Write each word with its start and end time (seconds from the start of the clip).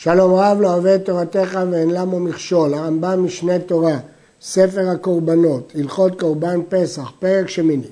שלום 0.00 0.34
רב 0.34 0.60
לא 0.60 0.72
אוהב 0.72 0.86
את 0.86 1.04
תורתך 1.04 1.58
ואין 1.70 1.90
למו 1.90 2.20
מכשול, 2.20 2.74
הרמב"ם 2.74 3.24
משנה 3.24 3.58
תורה, 3.58 3.98
ספר 4.42 4.88
הקורבנות, 4.88 5.72
הלכות 5.74 6.20
קורבן 6.20 6.60
פסח, 6.68 7.12
פרק 7.18 7.48
שמיני. 7.48 7.86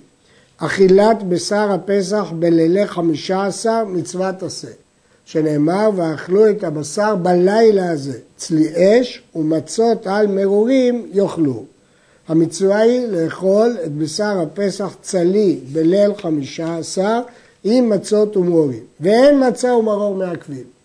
אכילת 0.56 1.22
בשר 1.22 1.72
הפסח 1.72 2.26
בלילי 2.38 2.86
חמישה 2.86 3.46
עשר 3.46 3.84
מצוות 3.84 4.42
עשה, 4.42 4.68
שנאמר 5.24 5.90
ואכלו 5.96 6.50
את 6.50 6.64
הבשר 6.64 7.16
בלילה 7.16 7.90
הזה, 7.90 8.18
צלי 8.36 8.68
אש 8.76 9.22
ומצות 9.36 10.06
על 10.06 10.26
מרורים 10.26 11.06
יאכלו. 11.12 11.64
המצווה 12.28 12.78
היא 12.78 13.06
לאכול 13.06 13.76
את 13.84 13.92
בשר 13.92 14.40
הפסח 14.42 14.96
צלי 15.02 15.60
בליל 15.72 16.14
חמישה 16.14 16.78
עשר 16.78 17.20
עם 17.64 17.90
מצות 17.90 18.36
ומרורים, 18.36 18.82
ואין 19.00 19.48
מצה 19.48 19.74
ומרור 19.74 20.14
מעכבים. 20.14 20.75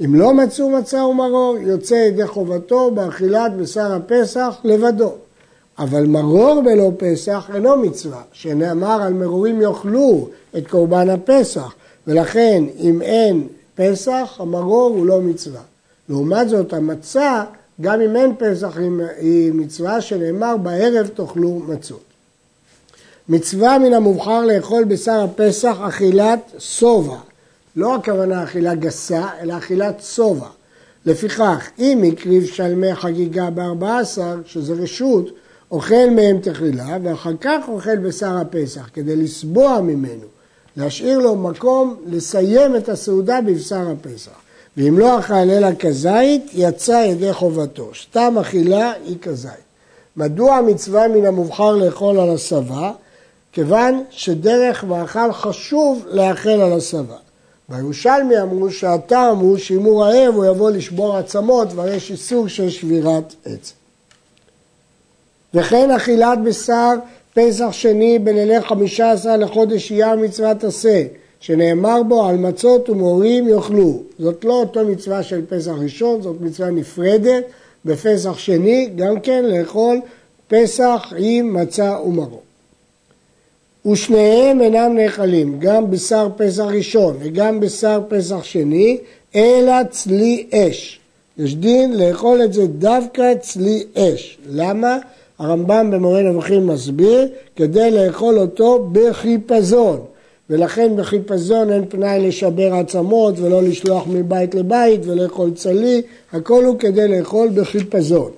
אם 0.00 0.14
לא 0.14 0.34
מצאו 0.34 0.70
מצה 0.70 1.04
ומרור, 1.04 1.56
יוצא 1.60 1.94
ידי 1.94 2.26
חובתו 2.26 2.90
באכילת 2.90 3.56
בשר 3.56 3.92
הפסח 3.92 4.56
לבדו. 4.64 5.12
אבל 5.78 6.06
מרור 6.06 6.60
בלא 6.60 6.90
פסח 6.96 7.50
אינו 7.54 7.76
מצווה, 7.76 8.22
שנאמר 8.32 9.02
על 9.02 9.12
מרורים 9.12 9.62
יאכלו 9.62 10.28
את 10.56 10.68
קורבן 10.68 11.10
הפסח, 11.10 11.74
ולכן 12.06 12.64
אם 12.78 13.02
אין 13.02 13.46
פסח, 13.74 14.36
המרור 14.38 14.90
הוא 14.96 15.06
לא 15.06 15.20
מצווה. 15.20 15.60
לעומת 16.08 16.48
זאת, 16.48 16.72
המצה, 16.72 17.44
גם 17.80 18.00
אם 18.00 18.16
אין 18.16 18.32
פסח, 18.38 18.76
היא 19.18 19.52
מצווה 19.52 20.00
שנאמר 20.00 20.56
בערב 20.56 21.06
תאכלו 21.06 21.62
מצות. 21.68 22.02
מצווה 23.28 23.78
מן 23.78 23.94
המובחר 23.94 24.46
לאכול 24.46 24.84
בשר 24.84 25.20
הפסח 25.20 25.76
אכילת 25.80 26.40
שובע. 26.58 27.16
לא 27.76 27.94
הכוונה 27.94 28.44
אכילה 28.44 28.74
גסה, 28.74 29.26
אלא 29.40 29.58
אכילת 29.58 30.02
שובע. 30.02 30.48
לפיכך, 31.06 31.68
אם 31.78 32.02
הקריב 32.12 32.44
שלמי 32.44 32.94
חגיגה 32.94 33.50
בארבע 33.50 33.98
עשר, 33.98 34.36
שזה 34.46 34.74
רשות, 34.74 35.30
אוכל 35.70 36.10
מהם 36.10 36.38
תחילה, 36.42 36.98
ואחר 37.02 37.32
כך 37.40 37.68
אוכל 37.68 37.96
בשר 37.96 38.38
הפסח, 38.38 38.88
כדי 38.94 39.16
לסבוע 39.16 39.80
ממנו, 39.80 40.26
להשאיר 40.76 41.18
לו 41.18 41.36
מקום 41.36 41.96
לסיים 42.06 42.76
את 42.76 42.88
הסעודה 42.88 43.40
בבשר 43.40 43.90
הפסח. 43.90 44.32
ואם 44.76 44.98
לא 44.98 45.18
אכל 45.18 45.34
אלא 45.34 45.68
כזית, 45.78 46.50
יצא 46.52 47.06
ידי 47.08 47.32
חובתו. 47.32 47.90
סתם 48.02 48.34
אכילה 48.40 48.92
היא 49.04 49.16
כזית. 49.22 49.64
מדוע 50.16 50.56
המצווה 50.56 51.08
מן 51.08 51.26
המובחר 51.26 51.76
לאכול 51.76 52.20
על 52.20 52.30
הסבה? 52.30 52.92
כיוון 53.52 54.04
שדרך 54.10 54.84
מאכל 54.84 55.32
חשוב 55.32 56.04
לאכל 56.08 56.48
על 56.48 56.72
הסבה. 56.72 57.16
בירושלמי 57.68 58.40
אמרו 58.40 58.70
שהטעם 58.70 59.38
הוא 59.38 59.58
שאם 59.58 59.82
הוא 59.82 60.02
רעב 60.02 60.34
הוא 60.34 60.44
יבוא 60.44 60.70
לשבור 60.70 61.16
עצמות 61.16 61.68
והרי 61.74 61.94
יש 61.96 62.10
איסור 62.10 62.48
של 62.48 62.70
שבירת 62.70 63.34
עץ. 63.44 63.72
וכן 65.54 65.90
אכילת 65.90 66.38
בשר 66.44 66.94
פסח 67.34 67.72
שני 67.72 68.18
בלילי 68.18 68.60
חמישה 68.60 69.12
עשר 69.12 69.36
לחודש 69.36 69.92
אייר 69.92 70.16
מצוות 70.16 70.64
עשה, 70.64 71.02
שנאמר 71.40 72.02
בו 72.02 72.26
על 72.26 72.36
מצות 72.36 72.90
ומורים 72.90 73.48
יאכלו. 73.48 74.02
זאת 74.18 74.44
לא 74.44 74.52
אותו 74.52 74.84
מצווה 74.84 75.22
של 75.22 75.46
פסח 75.48 75.72
ראשון, 75.82 76.22
זאת 76.22 76.36
מצווה 76.40 76.70
נפרדת. 76.70 77.44
בפסח 77.84 78.38
שני 78.38 78.90
גם 78.96 79.20
כן 79.20 79.44
לאכול 79.44 80.00
פסח 80.48 81.12
עם 81.16 81.54
מצה 81.54 81.98
ומרור. 82.06 82.42
ושניהם 83.86 84.60
אינם 84.60 84.96
נאכלים, 84.96 85.58
גם 85.58 85.90
בשר 85.90 86.28
פסח 86.36 86.62
ראשון 86.62 87.16
וגם 87.20 87.60
בשר 87.60 88.00
פסח 88.08 88.44
שני, 88.44 88.98
אלא 89.34 89.82
צלי 89.90 90.46
אש. 90.54 91.00
יש 91.38 91.54
דין 91.54 91.96
לאכול 91.96 92.42
את 92.44 92.52
זה 92.52 92.66
דווקא 92.66 93.34
צלי 93.40 93.84
אש. 93.94 94.38
למה? 94.48 94.98
הרמב"ם 95.38 95.90
במורה 95.90 96.22
נבוכים 96.22 96.66
מסביר, 96.66 97.28
כדי 97.56 97.90
לאכול 97.90 98.38
אותו 98.38 98.88
בחיפזון. 98.92 100.00
ולכן 100.50 100.96
בחיפזון 100.96 101.72
אין 101.72 101.84
פנאי 101.88 102.28
לשבר 102.28 102.74
עצמות 102.74 103.38
ולא 103.38 103.62
לשלוח 103.62 104.06
מבית 104.06 104.54
לבית 104.54 105.00
ולאכול 105.06 105.50
צלי, 105.54 106.02
הכל 106.32 106.64
הוא 106.64 106.78
כדי 106.78 107.08
לאכול 107.08 107.48
בחיפזון. 107.54 108.30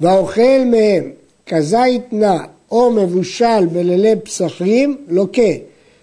והאוכל 0.00 0.64
מהם 0.66 1.10
כזית 1.46 2.12
נע 2.12 2.38
או 2.70 2.90
מבושל 2.90 3.66
בלילי 3.72 4.16
פסחים, 4.24 4.96
לוקה, 5.08 5.52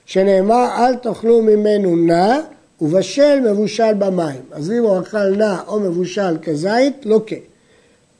שנאמר 0.05 0.67
אל 0.77 0.95
תאכלו 0.95 1.41
ממנו 1.41 1.95
נע 1.95 2.39
ובשל 2.81 3.39
מבושל 3.51 3.93
במים. 3.93 4.41
אז 4.51 4.71
אם 4.71 4.83
הוא 4.83 4.99
אכל 4.99 5.35
נע 5.35 5.57
או 5.67 5.79
מבושל 5.79 6.37
כזית, 6.41 7.05
לוקה. 7.05 7.35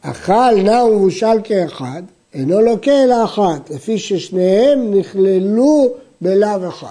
אכל 0.02 0.62
נע 0.64 0.84
ומבושל 0.84 1.42
כאחד, 1.44 2.02
אינו 2.34 2.62
לוקה 2.62 3.04
אלא 3.04 3.24
אחת, 3.24 3.70
לפי 3.70 3.98
ששניהם 3.98 4.94
נכללו 4.94 5.94
בלאו 6.22 6.70
אחד. 6.70 6.88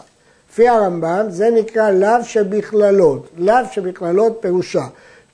לפי 0.51 0.69
הרמב"ם 0.69 1.27
זה 1.29 1.51
נקרא 1.51 1.91
לאו 1.91 2.25
שבכללות, 2.25 3.29
לאו 3.39 3.55
שבכללות 3.73 4.39
פירושה, 4.41 4.87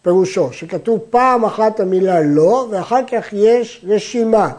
פירושו, 0.03 0.53
שכתוב 0.53 1.00
פעם 1.11 1.44
אחת 1.44 1.81
המילה 1.81 2.21
לא 2.21 2.69
ואחר 2.71 3.00
כך 3.12 3.32
יש 3.32 3.84
רשימה. 3.88 4.50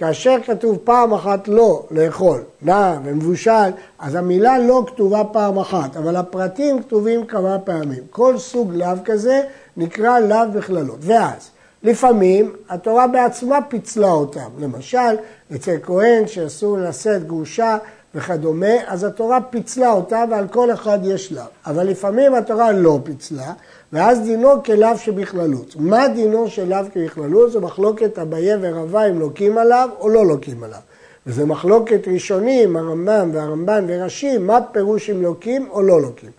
כאשר 0.00 0.36
כתוב 0.46 0.76
פעם 0.84 1.14
אחת 1.14 1.48
לא 1.48 1.82
לאכול, 1.90 2.42
נע 2.62 2.98
ומבושל, 3.04 3.70
אז 3.98 4.14
המילה 4.14 4.58
לא 4.58 4.84
כתובה 4.86 5.24
פעם 5.32 5.58
אחת, 5.58 5.96
אבל 5.96 6.16
הפרטים 6.16 6.82
כתובים 6.82 7.26
כמה 7.26 7.58
פעמים. 7.58 8.02
כל 8.10 8.38
סוג 8.38 8.74
לאו 8.74 8.88
כזה 9.04 9.42
נקרא 9.76 10.18
לאו 10.18 10.52
בכללות. 10.54 10.98
ואז, 11.00 11.50
לפעמים 11.82 12.52
התורה 12.68 13.06
בעצמה 13.06 13.58
פיצלה 13.68 14.10
אותם. 14.10 14.50
למשל, 14.58 15.16
אצל 15.54 15.76
כהן 15.82 16.26
שאסור 16.26 16.78
לשאת 16.78 17.26
גרושה 17.26 17.78
וכדומה, 18.14 18.74
אז 18.86 19.04
התורה 19.04 19.40
פיצלה 19.40 19.92
אותה 19.92 20.24
ועל 20.30 20.48
כל 20.48 20.72
אחד 20.72 20.98
יש 21.04 21.32
לאו. 21.32 21.42
אבל 21.66 21.86
לפעמים 21.86 22.34
התורה 22.34 22.72
לא 22.72 22.98
פיצלה, 23.04 23.52
ואז 23.92 24.20
דינו 24.20 24.62
כלאו 24.62 24.98
שבכללות. 24.98 25.74
מה 25.78 26.08
דינו 26.08 26.48
של 26.48 26.68
לאו 26.68 26.84
כבכללות? 26.94 27.52
זו 27.52 27.60
מחלוקת 27.60 28.18
אביה 28.18 28.56
ורבה 28.60 29.06
אם 29.06 29.18
לוקים 29.18 29.58
עליו 29.58 29.88
או 30.00 30.08
לא 30.08 30.26
לוקים 30.26 30.62
עליו. 30.62 30.80
וזו 31.26 31.46
מחלוקת 31.46 32.08
ראשונים, 32.08 32.76
הרמב"ם 32.76 33.30
והרמב"ן 33.32 33.84
ורש"י, 33.88 34.38
מה 34.38 34.58
פירוש 34.72 35.10
אם 35.10 35.22
לוקים 35.22 35.68
או 35.70 35.82
לא 35.82 36.02
לוקים. 36.02 36.30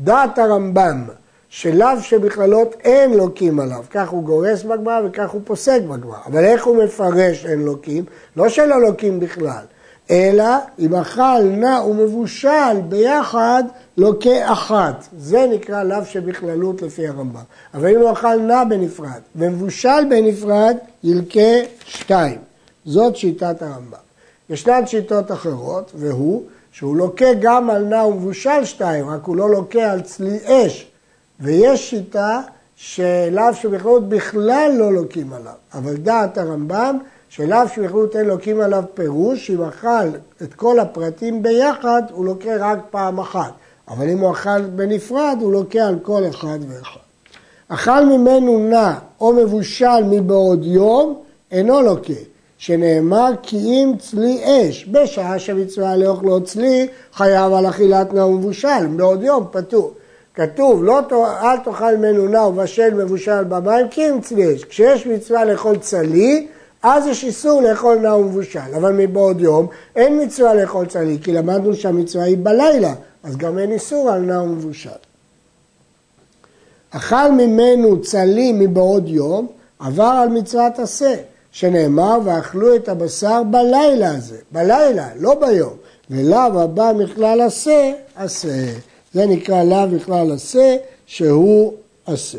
דעת 0.00 0.38
הרמב"ם 0.38 1.04
שלאו 1.48 2.00
שבכללות 2.00 2.76
אין 2.84 3.14
לוקים 3.14 3.60
עליו, 3.60 3.84
כך 3.90 4.08
הוא 4.08 4.24
גורס 4.24 4.62
בגמרא 4.62 5.00
וכך 5.06 5.30
הוא 5.30 5.40
פוסק 5.44 5.80
בגמרא. 5.82 6.18
אבל 6.26 6.44
איך 6.44 6.64
הוא 6.64 6.84
מפרש 6.84 7.46
אין 7.46 7.64
לוקים? 7.64 8.04
לא 8.36 8.48
שלא 8.48 8.80
לוקים 8.80 9.20
בכלל, 9.20 9.64
אלא 10.10 10.54
אם 10.78 10.94
אכל 10.94 11.42
נע 11.42 11.82
ומבושל 11.82 12.80
ביחד 12.88 13.64
לוקה 13.96 14.52
אחת. 14.52 15.08
זה 15.18 15.46
נקרא 15.52 15.82
לאו 15.82 16.04
שבכללות 16.04 16.82
לפי 16.82 17.08
הרמב"ם. 17.08 17.42
אבל 17.74 17.88
אם 17.88 18.00
הוא 18.00 18.12
אכל 18.12 18.36
נע 18.36 18.64
בנפרד 18.64 19.20
ומבושל 19.36 20.04
בנפרד, 20.10 20.76
ילקה 21.04 21.50
שתיים. 21.84 22.38
זאת 22.84 23.16
שיטת 23.16 23.62
הרמב"ם. 23.62 23.98
ישנן 24.50 24.86
שיטות 24.86 25.32
אחרות, 25.32 25.92
והוא 25.94 26.42
שהוא 26.72 26.96
לוקה 26.96 27.34
גם 27.40 27.70
על 27.70 27.84
נע 27.84 28.04
ומבושל 28.04 28.64
שתיים, 28.64 29.08
רק 29.08 29.24
הוא 29.24 29.36
לא 29.36 29.50
לוקה 29.50 29.92
על 29.92 30.00
צלי 30.00 30.38
אש. 30.44 30.86
ויש 31.40 31.90
שיטה 31.90 32.40
שלאו 32.76 33.54
שבכללות 33.54 34.08
בכלל 34.08 34.72
לא 34.78 34.92
לוקים 34.92 35.32
עליו. 35.32 35.52
אבל 35.74 35.96
דעת 35.96 36.38
הרמב"ם 36.38 36.98
שלאו 37.30 37.68
שבכללות 37.74 38.16
אין 38.16 38.26
לוקים 38.26 38.60
עליו 38.60 38.84
פירוש, 38.94 39.46
שאם 39.46 39.62
אכל 39.62 40.08
את 40.42 40.54
כל 40.54 40.78
הפרטים 40.78 41.42
ביחד, 41.42 42.02
הוא 42.12 42.24
לוקה 42.24 42.56
רק 42.58 42.78
פעם 42.90 43.18
אחת. 43.18 43.52
אבל 43.88 44.08
אם 44.08 44.18
הוא 44.18 44.32
אכל 44.32 44.60
בנפרד, 44.60 45.36
הוא 45.40 45.52
לוקה 45.52 45.86
על 45.86 45.98
כל 46.02 46.22
אחד 46.30 46.58
ואחד. 46.68 47.00
אכל 47.68 48.04
ממנו 48.04 48.68
נע 48.68 48.94
או 49.20 49.32
מבושל 49.32 50.04
מבעוד 50.10 50.64
יום, 50.64 51.18
אינו 51.50 51.82
לוקה, 51.82 52.12
שנאמר 52.58 53.30
כי 53.42 53.56
אם 53.56 53.92
צלי 53.98 54.40
אש, 54.44 54.88
בשעה 54.90 55.38
שמצווה 55.38 55.96
לאוכלו 55.96 56.44
צלי, 56.44 56.88
חייב 57.12 57.52
על 57.52 57.68
אכילת 57.68 58.14
נע 58.14 58.26
ומבושל, 58.26 58.86
בעוד 58.96 59.22
יום 59.22 59.46
פטור. 59.50 59.92
כתוב, 60.34 60.84
לא, 60.84 61.00
אל 61.42 61.58
תאכל 61.64 61.96
ממנו 61.96 62.28
נע 62.28 62.42
ובשל 62.42 62.94
מבושל 62.94 63.44
במים, 63.44 63.88
כי 63.88 64.10
אם 64.10 64.20
צלי 64.20 64.54
אש. 64.54 64.64
כשיש 64.64 65.06
מצווה 65.06 65.44
לאכול 65.44 65.76
צלי, 65.76 66.46
אז 66.82 67.06
יש 67.06 67.24
איסור 67.24 67.62
לאכול 67.62 67.98
נע 67.98 68.14
ומבושל, 68.14 68.74
אבל 68.76 68.92
מבעוד 68.92 69.40
יום 69.40 69.66
אין 69.96 70.22
מצווה 70.22 70.54
לאכול 70.54 70.86
צלי, 70.86 71.18
כי 71.22 71.32
למדנו 71.32 71.74
שהמצווה 71.74 72.24
היא 72.24 72.36
בלילה, 72.42 72.94
אז 73.22 73.36
גם 73.36 73.58
אין 73.58 73.72
איסור 73.72 74.10
על 74.10 74.20
נע 74.20 74.42
ומבושל. 74.42 74.90
אכל 76.90 77.32
ממנו 77.32 78.02
צלי 78.02 78.52
מבעוד 78.52 79.08
יום, 79.08 79.46
עבר 79.78 80.04
על 80.22 80.28
מצוות 80.28 80.78
עשה, 80.78 81.14
שנאמר 81.52 82.18
ואכלו 82.24 82.76
את 82.76 82.88
הבשר 82.88 83.42
בלילה 83.42 84.10
הזה, 84.10 84.36
בלילה, 84.52 85.08
לא 85.16 85.34
ביום, 85.34 85.74
ולאו 86.10 86.62
הבא 86.62 86.92
מכלל 86.98 87.40
עשה, 87.40 87.92
עשה. 88.16 88.66
זה 89.12 89.26
נקרא 89.26 89.62
לאו 89.62 89.86
מכלל 89.86 90.32
עשה, 90.32 90.76
שהוא 91.06 91.72
עשה. 92.06 92.38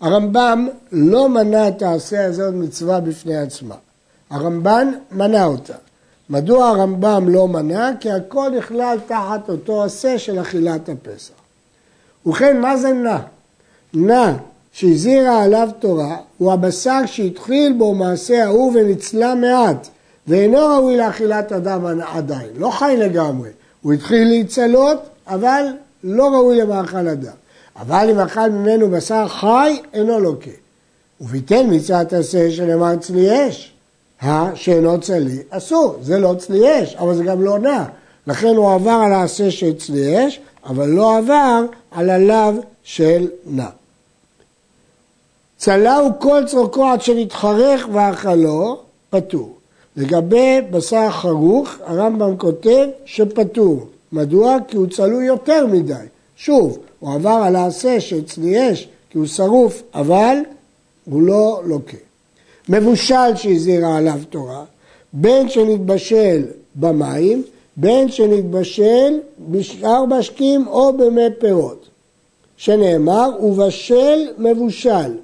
הרמב"ם 0.00 0.68
לא 0.92 1.28
מנה 1.28 1.68
את 1.68 1.82
העשה 1.82 2.24
הזאת 2.24 2.54
מצווה 2.54 3.00
בפני 3.00 3.36
עצמה. 3.36 3.74
הרמב"ן 4.30 4.92
מנה 5.12 5.44
אותה. 5.44 5.74
מדוע 6.30 6.68
הרמב"ם 6.68 7.28
לא 7.28 7.48
מנה? 7.48 7.90
כי 8.00 8.10
הכל 8.10 8.50
נכלל 8.58 8.98
תחת 9.06 9.48
אותו 9.48 9.84
עשה 9.84 10.18
של 10.18 10.40
אכילת 10.40 10.88
הפסח. 10.88 11.34
ובכן, 12.26 12.60
מה 12.60 12.76
זה 12.76 12.92
נע? 12.92 13.18
נע 13.94 14.32
שהזהירה 14.72 15.42
עליו 15.42 15.68
תורה 15.78 16.16
הוא 16.38 16.52
הבשר 16.52 17.00
שהתחיל 17.06 17.72
בו 17.72 17.94
מעשה 17.94 18.44
ההוא 18.44 18.72
ונצלה 18.74 19.34
מעט 19.34 19.88
ואינו 20.26 20.58
ראוי 20.58 20.96
לאכילת 20.96 21.52
אדם 21.52 22.00
עדיין, 22.14 22.48
לא 22.56 22.70
חי 22.70 22.96
לגמרי, 22.98 23.50
הוא 23.82 23.92
התחיל 23.92 24.28
להצלות 24.28 24.98
אבל 25.26 25.64
לא 26.04 26.28
ראוי 26.28 26.56
למאכל 26.56 27.08
אדם. 27.08 27.32
אבל 27.80 28.10
אם 28.10 28.18
אכל 28.18 28.48
ממנו 28.48 28.90
בשר 28.90 29.28
חי, 29.28 29.80
אינו 29.92 30.20
לוקה. 30.20 30.50
וביטל 31.20 31.62
מצוות 31.66 32.12
עשה 32.12 32.50
שנאמר 32.50 32.96
צלי 32.96 33.48
אש. 33.48 33.72
השאינו 34.22 35.00
צלי 35.00 35.38
אסור, 35.50 35.96
זה 36.02 36.18
לא 36.18 36.34
צלי 36.38 36.82
אש, 36.82 36.94
אבל 36.94 37.14
זה 37.14 37.24
גם 37.24 37.42
לא 37.42 37.58
נע. 37.58 37.84
לכן 38.26 38.56
הוא 38.56 38.72
עבר 38.72 39.00
על 39.04 39.12
העשה 39.12 39.50
של 39.50 39.78
צלי 39.78 40.26
אש, 40.26 40.40
אבל 40.66 40.88
לא 40.88 41.18
עבר 41.18 41.62
על 41.90 42.10
הלאו 42.10 42.52
של 42.82 43.28
נע. 43.46 43.68
צלה 45.56 45.96
הוא 45.96 46.12
כל 46.18 46.42
צורכו 46.46 46.86
עד 46.86 47.02
שנתחרך 47.02 47.88
ואכלו, 47.92 48.80
פטור. 49.10 49.56
לגבי 49.96 50.60
בשר 50.70 51.10
חרוך, 51.10 51.70
הרמב"ם 51.86 52.36
כותב 52.36 52.86
שפטור. 53.04 53.86
מדוע? 54.12 54.56
כי 54.68 54.76
הוא 54.76 54.86
צלוי 54.86 55.24
יותר 55.24 55.66
מדי. 55.66 55.94
שוב, 56.36 56.78
הוא 57.00 57.14
עבר 57.14 57.40
על 57.44 57.56
העשה 57.56 58.00
שאצלי 58.00 58.72
אש, 58.72 58.88
כי 59.10 59.18
הוא 59.18 59.26
שרוף, 59.26 59.82
אבל 59.94 60.36
הוא 61.04 61.22
לא 61.22 61.62
לוקה. 61.64 61.96
מבושל 62.68 63.36
שהזהירה 63.36 63.96
עליו 63.96 64.20
תורה, 64.30 64.64
בין 65.12 65.48
שנתבשל 65.48 66.42
במים, 66.74 67.42
בין 67.76 68.08
שנתבשל 68.08 69.20
בשאר 69.50 70.04
משקים 70.04 70.68
או 70.68 70.92
במי 70.92 71.30
פירות. 71.38 71.88
שנאמר, 72.56 73.30
ובשל 73.42 74.28
מבושל. 74.38 75.16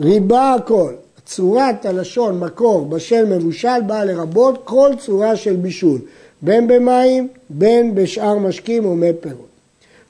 ריבה 0.00 0.54
הכל. 0.54 0.92
צורת 1.26 1.86
הלשון 1.86 2.40
מקור 2.40 2.86
בשל 2.86 3.24
מבושל 3.24 3.80
באה 3.86 4.04
לרבות 4.04 4.60
כל 4.64 4.90
צורה 4.98 5.36
של 5.36 5.56
בישול, 5.56 5.98
בין 6.42 6.68
במים, 6.68 7.28
בין 7.50 7.94
בשאר 7.94 8.38
משקים 8.38 8.86
ומי 8.86 9.10
פירות. 9.20 9.55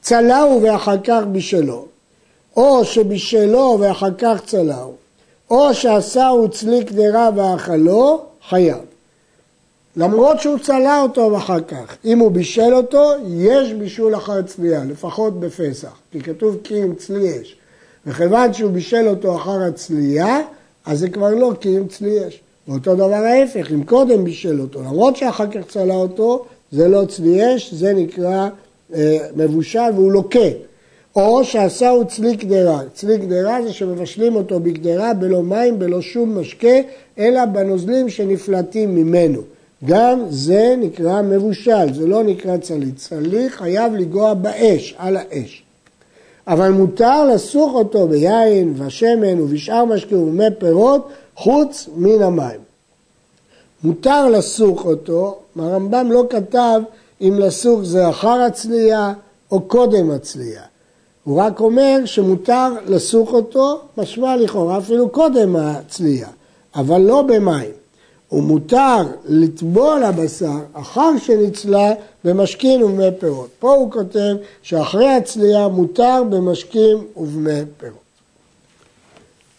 צלהו 0.06 0.62
ואחר 0.62 0.96
כך 1.04 1.22
בישלו, 1.32 1.86
או 2.56 2.84
שבישלו 2.84 3.76
ואחר 3.80 4.14
כך 4.18 4.40
צלהו, 4.46 4.92
או 5.50 5.74
שעשהו 5.74 6.48
צלי 6.48 6.84
קדרה 6.84 7.30
ואכלו, 7.36 8.22
חייב. 8.48 8.78
למרות 9.96 10.40
שהוא 10.40 10.58
צלה 10.58 11.00
אותו 11.00 11.32
ואחר 11.32 11.60
כך, 11.60 11.96
אם 12.04 12.18
הוא 12.18 12.30
בישל 12.30 12.74
אותו, 12.74 13.12
יש 13.28 13.72
בישול 13.72 14.16
אחר 14.16 14.42
צלייה, 14.42 14.84
לפחות 14.84 15.40
בפסח, 15.40 15.92
כי 16.12 16.20
כתוב 16.20 16.56
כי 16.64 16.82
אם 16.82 16.94
צלי 16.94 17.40
אש. 17.42 17.56
וכיוון 18.06 18.52
שהוא 18.52 18.70
בישל 18.70 19.08
אותו 19.08 19.36
אחר 19.36 19.62
הצלייה, 19.62 20.40
אז 20.84 20.98
זה 20.98 21.08
כבר 21.08 21.34
לא 21.34 21.52
כי 21.60 21.78
אם 21.78 21.86
צלי 21.88 22.28
אש. 22.28 22.40
ואותו 22.68 22.94
דבר 22.94 23.14
ההפך, 23.14 23.70
אם 23.72 23.84
קודם 23.84 24.24
בישל 24.24 24.60
אותו, 24.60 24.82
למרות 24.82 25.16
שאחר 25.16 25.46
כך 25.50 25.66
צלה 25.68 25.94
אותו, 25.94 26.44
זה 26.72 26.88
לא 26.88 27.04
צלי 27.08 27.56
אש, 27.56 27.74
זה 27.74 27.92
נקרא 27.92 28.48
מבושל 29.36 29.90
והוא 29.94 30.12
לוקה. 30.12 30.48
או 31.16 31.44
שעשהו 31.44 32.06
צלי 32.06 32.36
קדרה. 32.36 32.80
צלי 32.94 33.18
קדרה 33.18 33.62
זה 33.62 33.72
שמבשלים 33.72 34.36
אותו 34.36 34.60
בקדרה 34.60 35.14
בלא 35.14 35.42
מים, 35.42 35.78
בלא 35.78 36.02
שום 36.02 36.38
משקה, 36.38 36.76
אלא 37.18 37.44
בנוזלים 37.44 38.08
שנפלטים 38.08 38.94
ממנו. 38.94 39.40
גם 39.84 40.20
זה 40.28 40.74
נקרא 40.78 41.22
מבושל, 41.22 41.94
זה 41.94 42.06
לא 42.06 42.24
נקרא 42.24 42.56
צלי. 42.56 42.92
צלי 42.92 43.50
חייב 43.50 43.94
לגוע 43.94 44.34
באש, 44.34 44.94
על 44.98 45.16
האש. 45.16 45.62
אבל 46.48 46.70
מותר 46.70 47.24
לסוך 47.24 47.74
אותו 47.74 48.08
ביין 48.08 48.74
ושמן 48.76 49.40
ובשאר 49.40 49.84
משקה 49.84 50.16
ומי 50.16 50.44
פירות 50.58 51.08
חוץ 51.36 51.88
מן 51.96 52.22
המים. 52.22 52.60
מותר 53.84 54.28
לסוך 54.28 54.84
אותו, 54.84 55.38
הרמב"ם 55.56 56.12
לא 56.12 56.24
כתב 56.30 56.80
אם 57.20 57.38
לסוך 57.38 57.80
זה 57.82 58.08
אחר 58.10 58.40
הצלייה 58.40 59.12
או 59.50 59.60
קודם 59.60 60.10
הצלייה. 60.10 60.62
הוא 61.24 61.40
רק 61.40 61.60
אומר 61.60 61.98
שמותר 62.04 62.68
לסוך 62.86 63.32
אותו, 63.32 63.80
משמע 63.96 64.36
לכאורה 64.36 64.78
אפילו 64.78 65.08
קודם 65.08 65.56
הצלייה, 65.56 66.28
אבל 66.74 67.00
לא 67.00 67.22
במים. 67.22 67.70
ומותר 68.32 68.96
לטבול 69.24 70.02
הבשר 70.02 70.58
אחר 70.72 71.18
שנצלה 71.18 71.92
במשקין 72.24 72.82
ובמי 72.82 73.08
פירות. 73.18 73.48
פה 73.58 73.74
הוא 73.74 73.92
כותב 73.92 74.36
שאחרי 74.62 75.08
הצלייה 75.08 75.68
מותר 75.68 76.22
במשקין 76.30 76.98
ובמי 77.16 77.60
פירות. 77.78 77.98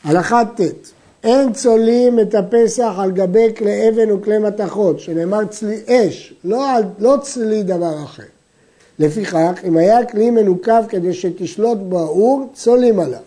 הלכה 0.03 0.43
ט' 0.45 0.96
אין 1.23 1.53
צולים 1.53 2.19
את 2.19 2.35
הפסח 2.35 2.93
על 2.97 3.11
גבי 3.11 3.53
כלי 3.57 3.89
אבן 3.89 4.11
וכלי 4.11 4.37
מתכות, 4.37 4.99
שנאמר 4.99 5.45
צלי 5.45 5.77
אש, 5.87 6.33
לא, 6.43 6.65
לא 6.99 7.17
צלי 7.21 7.63
דבר 7.63 8.03
אחר. 8.03 8.23
לפיכך, 8.99 9.59
אם 9.67 9.77
היה 9.77 10.05
כלי 10.05 10.29
מנוקב 10.29 10.87
כדי 10.89 11.13
שתשלוט 11.13 11.77
בו 11.77 11.99
האור, 11.99 12.49
צולים 12.53 12.99
עליו. 12.99 13.19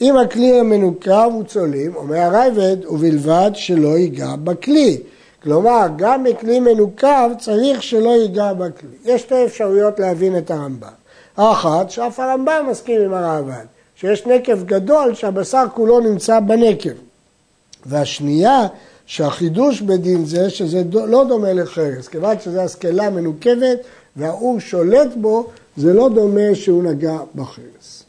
אם 0.00 0.16
הכלי 0.16 0.60
המנוקב 0.60 1.30
הוא 1.32 1.44
צולים, 1.44 1.96
אומר 1.96 2.16
הרייבד, 2.16 2.76
ובלבד 2.86 3.50
שלא 3.54 3.98
ייגע 3.98 4.36
בכלי. 4.44 5.00
כלומר, 5.42 5.86
גם 5.96 6.24
בכלי 6.24 6.60
מנוקב 6.60 7.30
צריך 7.38 7.82
שלא 7.82 8.10
ייגע 8.10 8.52
בכלי. 8.52 8.96
יש 9.04 9.22
שתי 9.22 9.44
אפשרויות 9.44 10.00
להבין 10.00 10.38
את 10.38 10.50
הרמב"ם. 10.50 10.88
האחת, 11.36 11.90
שאף 11.90 12.20
הרמב"ם 12.20 12.66
מסכים 12.70 13.00
עם 13.00 13.14
הרעב"ד, 13.14 13.66
שיש 13.96 14.26
נקב 14.26 14.64
גדול 14.64 15.14
שהבשר 15.14 15.64
כולו 15.74 16.00
נמצא 16.00 16.40
בנקב. 16.40 16.90
והשנייה, 17.86 18.66
שהחידוש 19.06 19.80
בדין 19.80 20.24
זה 20.24 20.50
שזה 20.50 20.82
לא 20.92 21.24
דומה 21.28 21.52
לחרס, 21.52 22.08
כיוון 22.08 22.36
שזו 22.40 22.60
השכלה 22.60 23.10
מנוקבת 23.10 23.78
והאור 24.16 24.60
שולט 24.60 25.08
בו, 25.16 25.46
זה 25.76 25.92
לא 25.92 26.08
דומה 26.08 26.54
שהוא 26.54 26.82
נגע 26.82 27.18
בחרס. 27.34 28.02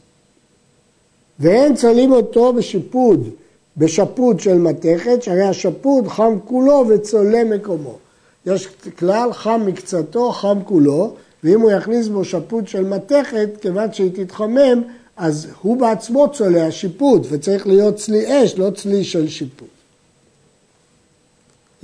ואין 1.40 1.74
צלים 1.74 2.12
אותו 2.12 2.52
בשיפוד, 2.52 3.30
בשפוד 3.76 4.40
של 4.40 4.58
מתכת, 4.58 5.22
שהרי 5.22 5.42
השפוד 5.42 6.08
חם 6.08 6.38
כולו 6.44 6.84
וצולה 6.88 7.44
מקומו. 7.44 7.98
יש 8.46 8.66
כלל 8.98 9.32
חם 9.32 9.62
מקצתו, 9.66 10.32
חם 10.32 10.58
כולו, 10.64 11.14
ואם 11.44 11.60
הוא 11.60 11.70
יכניס 11.70 12.08
בו 12.08 12.24
שפוד 12.24 12.68
של 12.68 12.84
מתכת, 12.84 13.48
כיוון 13.60 13.92
שהיא 13.92 14.10
תתחמם, 14.14 14.82
אז 15.18 15.46
הוא 15.62 15.76
בעצמו 15.76 16.28
צולה 16.32 16.66
השיפוד, 16.66 17.26
וצריך 17.30 17.66
להיות 17.66 17.96
צלי 17.96 18.44
אש, 18.44 18.58
לא 18.58 18.70
צלי 18.70 19.04
של 19.04 19.28
שיפוד. 19.28 19.68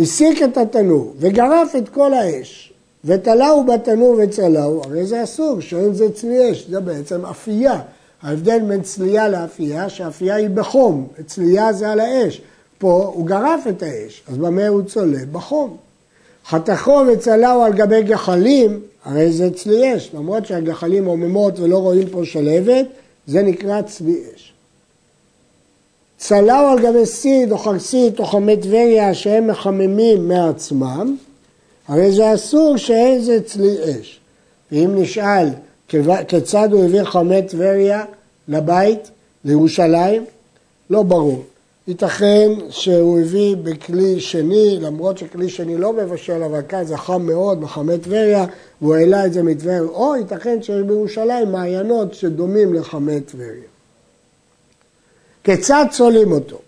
הסיק 0.01 0.43
את 0.43 0.57
התנור 0.57 1.15
וגרף 1.19 1.77
את 1.77 1.89
כל 1.89 2.15
האש, 2.15 2.73
ותלהו 3.05 3.65
בתנור 3.65 4.17
וצלהו, 4.23 4.83
הרי 4.85 5.07
זה 5.07 5.25
אסור, 5.25 5.61
שאין 5.61 5.95
זה 5.95 6.13
צלי 6.13 6.53
אש, 6.53 6.67
זה 6.69 6.81
בעצם 6.81 7.27
אפייה. 7.27 7.81
ההבדל 8.23 8.61
בין 8.69 8.83
צלייה 8.83 9.29
לאפייה, 9.29 9.89
שאפייה 9.89 10.35
היא 10.35 10.49
בחום, 10.49 11.09
צלייה 11.27 11.73
זה 11.73 11.91
על 11.91 12.01
האש. 12.01 12.41
פה 12.79 13.13
הוא 13.15 13.27
גרף 13.27 13.67
את 13.69 13.83
האש, 13.83 14.23
אז 14.29 14.37
במה 14.37 14.69
הוא 14.69 14.83
צולה? 14.83 15.19
בחום. 15.33 15.77
חתכו 16.47 17.03
וצלהו 17.13 17.63
על 17.63 17.73
גבי 17.73 18.03
גחלים, 18.03 18.81
הרי 19.05 19.33
זה 19.33 19.51
צלי 19.51 19.97
אש, 19.97 20.11
למרות 20.15 20.47
שהגחלים 20.47 21.05
עוממות 21.05 21.61
ולא 21.61 21.79
רואים 21.79 22.09
פה 22.09 22.25
שלהבת, 22.25 22.87
זה 23.27 23.43
נקרא 23.43 23.83
צלי 23.83 24.21
אש. 24.37 24.53
צלהו 26.19 26.67
על 26.67 26.79
גבי 26.79 27.07
סיד 27.07 27.53
או 27.53 27.59
חרסית 27.59 28.19
או 28.19 28.25
חמי 28.27 28.57
טבריה 28.57 29.15
שהם 29.15 29.47
מחממים 29.47 30.29
מעצמם, 30.29 31.17
הרי 31.89 32.13
זה 32.13 32.35
אסור 32.35 32.77
שאין 32.77 33.23
זה 33.23 33.43
צלי 33.43 33.77
אש. 33.85 34.21
ואם 34.73 35.03
נשאל 35.03 35.49
כיצד 36.29 36.69
הוא 36.73 36.85
הביא 36.85 37.05
חמי 37.05 37.43
טבריה 37.43 38.05
לבית, 38.49 39.11
לירושלים, 39.45 40.25
לא 40.91 41.03
ברור. 41.03 41.45
ייתכן 41.89 42.51
שהוא 42.71 43.21
הביא 43.21 43.57
בכלי 43.57 44.21
שני, 44.21 44.79
למרות 44.81 45.19
שכלי 45.19 45.49
שני 45.49 45.77
לא 45.77 45.93
מבשל, 45.93 46.43
אבל 46.43 46.61
כאן 46.69 46.85
זה 46.85 46.97
חם 46.97 47.23
מאוד 47.23 47.61
בחמי 47.61 47.99
טבריה, 47.99 48.45
והוא 48.81 48.95
העלה 48.95 49.27
את 49.27 49.33
זה 49.33 49.43
מטבריה, 49.43 49.81
או 49.81 50.17
ייתכן 50.17 50.63
שיש 50.63 50.83
בירושלים 50.83 51.53
מעיינות 51.53 52.15
שדומים 52.15 52.75
לחמי 52.75 53.21
טבריה. 53.21 53.69
כיצד 55.45 55.85
צולים 55.91 56.33
אותו? 56.33 56.59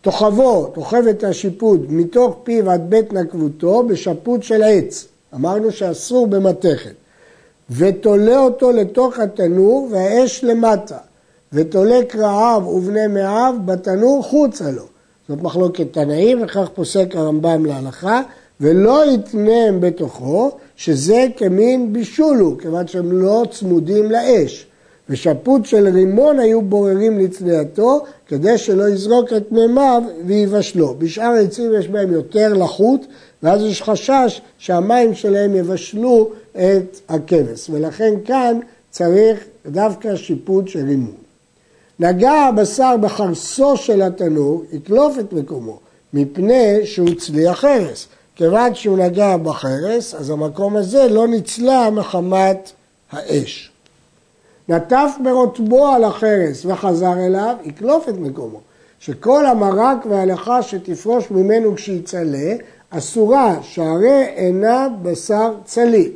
תוכבו, 0.00 0.66
תוכבת 0.74 1.24
השיפוד, 1.24 1.86
מתוך 1.88 2.36
פיו 2.42 2.70
עד 2.70 2.90
בית 2.90 3.12
נקבותו, 3.12 3.82
בשפוד 3.82 4.42
של 4.42 4.62
עץ. 4.62 5.06
אמרנו 5.34 5.72
שאסור 5.72 6.26
במתכת. 6.26 6.94
ותולה 7.70 8.38
אותו 8.38 8.72
לתוך 8.72 9.18
התנור 9.18 9.88
והאש 9.92 10.44
למטה, 10.44 10.98
ותולה 11.52 12.04
קרעיו 12.08 12.62
ובני 12.66 13.06
מאיו 13.06 13.54
בתנור 13.64 14.22
חוצה 14.22 14.70
לו. 14.70 14.84
זאת 15.28 15.42
מחלוקת 15.42 15.92
תנאים, 15.92 16.42
וכך 16.42 16.68
פוסק 16.74 17.16
הרמב"ם 17.16 17.66
להלכה, 17.66 18.22
ולא 18.60 19.12
יתנם 19.12 19.80
בתוכו, 19.80 20.50
שזה 20.76 21.26
כמין 21.36 21.92
בישול 21.92 22.38
הוא, 22.38 22.58
כיוון 22.58 22.86
שהם 22.86 23.12
לא 23.12 23.44
צמודים 23.50 24.10
לאש. 24.10 24.66
ושפוט 25.10 25.66
של 25.66 25.88
רימון 25.88 26.38
היו 26.38 26.62
בוררים 26.62 27.18
לצליעתו, 27.18 28.04
כדי 28.26 28.58
שלא 28.58 28.88
יזרוק 28.88 29.32
את 29.32 29.52
מימיו 29.52 30.02
ויבשלו. 30.26 30.94
בשאר 30.98 31.24
העצים 31.24 31.72
יש 31.78 31.88
בהם 31.88 32.12
יותר 32.12 32.54
לחות, 32.54 33.06
ואז 33.42 33.62
יש 33.62 33.82
חשש 33.82 34.40
שהמים 34.58 35.14
שלהם 35.14 35.56
יבשלו 35.56 36.30
את 36.52 37.00
הכבש, 37.08 37.70
ולכן 37.70 38.14
כאן 38.24 38.58
צריך 38.90 39.44
דווקא 39.66 40.16
שיפוט 40.16 40.68
של 40.68 40.84
רימון. 40.86 41.27
נגע 42.00 42.32
הבשר 42.32 42.96
בחרסו 43.00 43.76
של 43.76 44.02
התנור, 44.02 44.64
יתלוף 44.72 45.18
את 45.18 45.32
מקומו, 45.32 45.78
מפני 46.14 46.86
שהוא 46.86 47.14
צלי 47.18 47.48
החרס. 47.48 48.06
כיוון 48.36 48.74
שהוא 48.74 48.98
נגע 48.98 49.36
בחרס, 49.36 50.14
אז 50.14 50.30
המקום 50.30 50.76
הזה 50.76 51.08
לא 51.08 51.28
נצלה 51.28 51.90
מחמת 51.90 52.72
האש. 53.12 53.70
נטף 54.68 55.10
ברותבו 55.24 55.86
על 55.86 56.04
החרס 56.04 56.64
וחזר 56.64 57.26
אליו, 57.26 57.56
יקלוף 57.64 58.08
את 58.08 58.14
מקומו. 58.18 58.60
שכל 59.00 59.46
המרק 59.46 60.06
וההלכה 60.10 60.62
שתפרוש 60.62 61.30
ממנו 61.30 61.74
כשיצלה, 61.74 62.54
אסורה, 62.90 63.58
שהרי 63.62 64.24
אינה 64.24 64.88
בשר 65.02 65.54
צלי. 65.64 66.12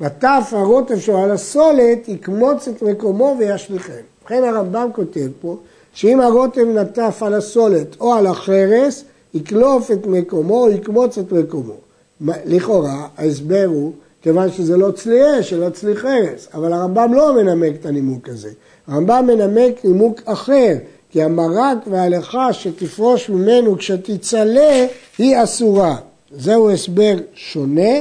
נטף 0.00 0.48
הרוטב 0.52 0.98
שלו 0.98 1.18
על 1.18 1.30
הסולת, 1.30 2.08
יקמוץ 2.08 2.68
את 2.68 2.82
מקומו 2.82 3.36
וישליכם. 3.38 3.92
ובכן 4.22 4.44
הרמב"ם 4.44 4.88
כותב 4.92 5.28
פה, 5.40 5.56
שאם 5.92 6.20
הרוטב 6.20 6.64
נטף 6.74 7.22
על 7.22 7.34
הסולת 7.34 7.96
או 8.00 8.14
על 8.14 8.26
החרס, 8.26 9.04
יקלוף 9.34 9.90
את 9.90 10.06
מקומו 10.06 10.62
או 10.64 10.70
יקמוץ 10.70 11.18
את 11.18 11.32
מקומו. 11.32 11.74
לכאורה, 12.20 13.08
ההסבר 13.16 13.64
הוא, 13.66 13.92
כיוון 14.22 14.50
שזה 14.52 14.76
לא 14.76 14.90
צלי 14.90 15.40
אש, 15.40 15.52
אלא 15.52 15.70
צלי 15.70 15.96
חרס, 15.96 16.48
אבל 16.54 16.72
הרמב"ם 16.72 17.14
לא 17.14 17.34
מנמק 17.34 17.72
את 17.80 17.86
הנימוק 17.86 18.28
הזה. 18.28 18.50
הרמב"ם 18.86 19.24
מנמק 19.26 19.84
נימוק 19.84 20.20
אחר, 20.24 20.74
כי 21.10 21.22
המרק 21.22 21.78
וההלכה 21.86 22.52
שתפרוש 22.52 23.30
ממנו 23.30 23.78
כשתצלה 23.78 24.86
היא 25.18 25.42
אסורה. 25.42 25.96
זהו 26.36 26.70
הסבר 26.70 27.14
שונה 27.34 27.92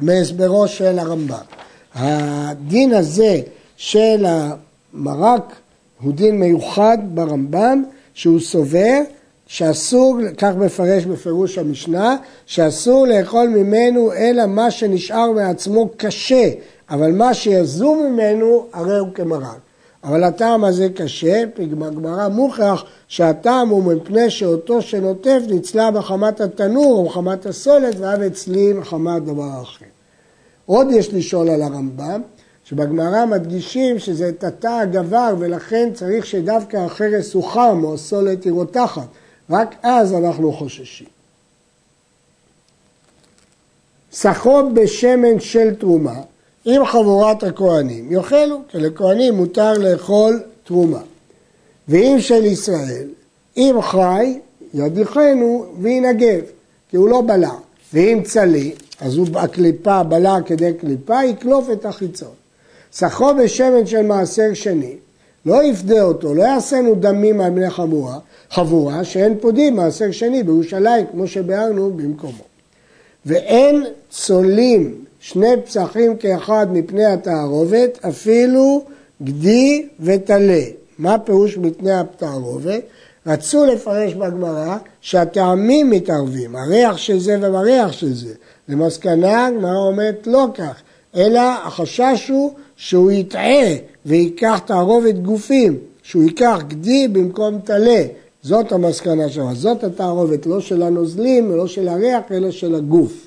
מהסברו 0.00 0.68
של 0.68 0.98
הרמב"ם. 0.98 1.36
הדין 1.94 2.94
הזה 2.94 3.40
של 3.76 4.26
המרק 4.26 5.54
הוא 6.02 6.12
דין 6.12 6.40
מיוחד 6.40 6.98
ברמב"ם, 7.14 7.82
שהוא 8.14 8.40
סובר 8.40 9.00
שאסור, 9.46 10.18
כך 10.38 10.54
מפרש 10.56 11.04
בפירוש 11.04 11.58
המשנה, 11.58 12.16
שאסור 12.46 13.06
לאכול 13.06 13.48
ממנו 13.48 14.12
אלא 14.12 14.46
מה 14.46 14.70
שנשאר 14.70 15.30
מעצמו 15.30 15.88
קשה, 15.96 16.50
אבל 16.90 17.12
מה 17.12 17.34
שיזום 17.34 18.06
ממנו 18.06 18.66
הרי 18.72 18.98
הוא 18.98 19.08
כמרק. 19.14 19.65
אבל 20.06 20.24
הטעם 20.24 20.64
הזה 20.64 20.88
קשה, 20.94 21.42
בגמרא 21.58 22.28
מוכרח 22.28 22.84
שהטעם 23.08 23.68
הוא 23.68 23.94
מפני 23.94 24.30
שאותו 24.30 24.82
שנוטף 24.82 25.40
נצלה 25.48 25.90
מחמת 25.90 26.40
התנור 26.40 26.92
או 26.92 27.04
מחמת 27.04 27.46
הסולת 27.46 27.94
ואף 27.98 28.18
אצלי 28.20 28.72
מחמת 28.72 29.24
דבר 29.24 29.62
אחר. 29.62 29.86
עוד 30.66 30.86
יש 30.90 31.14
לשאול 31.14 31.48
על 31.48 31.62
הרמב"ם, 31.62 32.20
שבגמרא 32.64 33.26
מדגישים 33.26 33.98
שזה 33.98 34.32
תתא 34.38 34.80
הגבר 34.80 35.34
ולכן 35.38 35.90
צריך 35.94 36.26
שדווקא 36.26 36.76
החרס 36.76 37.34
הוא 37.34 37.44
חם 37.44 37.80
או 37.84 37.94
הסולת 37.94 38.44
היא 38.44 38.52
רותחת. 38.52 39.06
רק 39.50 39.74
אז 39.82 40.14
אנחנו 40.14 40.52
חוששים. 40.52 41.06
סחו 44.12 44.70
בשמן 44.74 45.40
של 45.40 45.74
תרומה 45.74 46.20
עם 46.66 46.84
חבורת 46.84 47.42
הכהנים, 47.42 48.12
יאכלו, 48.12 48.60
כי 48.68 48.78
לכהנים 48.78 49.34
מותר 49.34 49.72
לאכול 49.72 50.42
תרומה. 50.64 51.00
ואם 51.88 52.16
של 52.18 52.44
ישראל, 52.44 53.08
אם 53.56 53.76
חי, 53.80 54.38
ידיחנו 54.74 55.66
וינגב, 55.80 56.40
כי 56.90 56.96
הוא 56.96 57.08
לא 57.08 57.20
בלע. 57.20 57.52
ואם 57.94 58.20
צלי, 58.24 58.72
אז 59.00 59.16
הוא 59.16 59.26
הקליפה 59.34 60.02
בלע 60.02 60.36
כדי 60.46 60.72
קליפה, 60.74 61.24
יקלוף 61.24 61.70
את 61.72 61.84
החיצון. 61.84 62.34
סחו 62.92 63.34
בשמן 63.34 63.86
של 63.86 64.02
מעשר 64.02 64.54
שני, 64.54 64.96
לא 65.46 65.64
יפדה 65.64 66.02
אותו, 66.02 66.34
לא 66.34 66.42
יעשינו 66.42 66.94
דמים 66.94 67.40
על 67.40 67.50
בני 67.50 67.70
חבורה, 67.70 68.18
חבורה 68.50 69.04
שאין 69.04 69.38
פודים 69.40 69.76
מעשר 69.76 70.10
שני 70.10 70.42
בירושלים, 70.42 71.06
כמו 71.12 71.26
שביארנו 71.26 71.90
במקומו. 71.90 72.44
ואין 73.26 73.84
צולים 74.10 75.05
שני 75.28 75.62
פסחים 75.64 76.16
כאחד 76.16 76.66
מפני 76.72 77.04
התערובת, 77.04 78.04
אפילו 78.08 78.84
גדי 79.22 79.86
וטלה. 80.00 80.62
מה 80.98 81.18
פירוש 81.18 81.58
מפני 81.58 81.92
התערובת? 81.92 82.82
רצו 83.26 83.64
לפרש 83.64 84.14
בגמרא 84.14 84.76
שהטעמים 85.00 85.90
מתערבים, 85.90 86.56
הריח 86.56 86.96
של 86.96 87.18
זה 87.18 87.38
והריח 87.40 87.92
של 87.92 88.14
זה. 88.14 88.34
למסקנה 88.68 89.46
הגמרא 89.46 89.76
אומרת 89.76 90.26
לא 90.26 90.46
כך, 90.54 90.82
אלא 91.16 91.40
החשש 91.40 92.28
הוא 92.28 92.52
שהוא 92.76 93.10
יטעה 93.10 93.74
וייקח 94.06 94.60
תערובת 94.66 95.14
גופים, 95.14 95.78
שהוא 96.02 96.22
ייקח 96.22 96.58
גדי 96.68 97.08
במקום 97.08 97.58
טלה. 97.64 98.02
זאת 98.42 98.72
המסקנה 98.72 99.28
שלו. 99.28 99.54
זאת 99.54 99.84
התערובת, 99.84 100.46
לא 100.46 100.60
של 100.60 100.82
הנוזלים, 100.82 101.56
לא 101.56 101.66
של 101.66 101.88
הריח, 101.88 102.22
אלא 102.30 102.50
של 102.50 102.74
הגוף. 102.74 103.25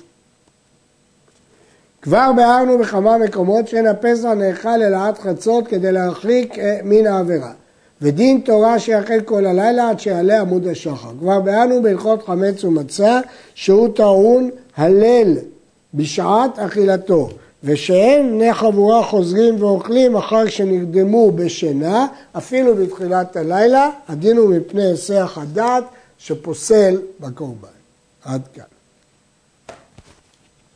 כבר 2.02 2.30
ביארנו 2.36 2.78
בכמה 2.78 3.18
מקומות 3.18 3.68
שאין 3.68 3.86
הפסח 3.86 4.28
נאכל 4.28 4.68
אל 4.68 4.94
עד 4.94 5.18
חצות 5.18 5.68
כדי 5.68 5.92
להרחיק 5.92 6.58
אה, 6.58 6.80
מן 6.84 7.06
העבירה. 7.06 7.52
ודין 8.02 8.40
תורה 8.44 8.78
שיחל 8.78 9.20
כל 9.20 9.46
הלילה 9.46 9.90
עד 9.90 10.00
שיעלה 10.00 10.40
עמוד 10.40 10.66
השחר. 10.66 11.10
כבר 11.20 11.40
ביארנו 11.40 11.82
בהלכות 11.82 12.22
חמץ 12.26 12.64
ומצה 12.64 13.20
שהוא 13.54 13.88
טעון 13.94 14.50
הלל 14.76 15.36
בשעת 15.94 16.58
אכילתו. 16.58 17.28
ושאין 17.64 18.30
בני 18.30 18.54
חבורה 18.54 19.02
חוזרים 19.02 19.62
ואוכלים 19.62 20.16
אחר 20.16 20.46
שנרדמו 20.46 21.30
בשינה, 21.30 22.06
אפילו 22.32 22.74
בתחילת 22.74 23.36
הלילה, 23.36 23.90
הדין 24.08 24.36
הוא 24.36 24.54
מפני 24.54 24.84
היסח 24.84 25.38
הדעת 25.42 25.84
שפוסל 26.18 27.00
בקורבן. 27.20 27.68
עד 28.24 28.42
כאן. 28.54 28.79